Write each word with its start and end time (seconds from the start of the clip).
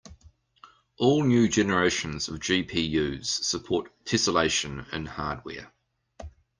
All 0.97 1.23
new 1.23 1.47
generations 1.47 2.27
of 2.27 2.39
GPUs 2.39 3.27
support 3.27 3.91
tesselation 4.03 4.91
in 4.91 5.05
hardware. 5.05 5.71